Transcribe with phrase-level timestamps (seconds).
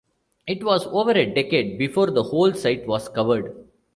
[0.47, 3.55] It was over a decade before the whole site was covered.